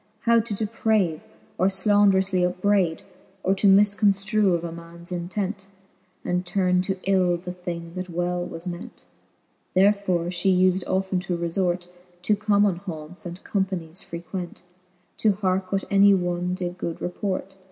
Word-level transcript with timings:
How 0.21 0.39
to 0.39 0.55
deprave, 0.55 1.21
or 1.59 1.67
flanderoufly 1.67 2.41
upbrayd, 2.41 3.01
Or 3.43 3.53
to 3.53 3.67
mifconftrue 3.67 4.55
of 4.55 4.63
a 4.63 4.71
mans 4.71 5.11
intent, 5.11 5.67
And 6.25 6.43
turne 6.43 6.81
to 6.81 6.97
ill 7.03 7.37
the 7.37 7.53
thing, 7.53 7.93
that 7.93 8.09
well 8.09 8.43
was 8.43 8.65
ment. 8.65 9.05
Therefore 9.75 10.23
fhe 10.29 10.57
ufed 10.59 10.83
often 10.87 11.19
to 11.19 11.37
refort 11.37 11.87
To 12.23 12.35
common 12.35 12.77
haunts, 12.77 13.27
and 13.27 13.43
companies 13.43 14.01
frequent. 14.01 14.63
To 15.19 15.33
hearke 15.33 15.71
what 15.71 15.83
any 15.91 16.15
one 16.15 16.55
did 16.55 16.79
good 16.79 16.99
report. 16.99 17.57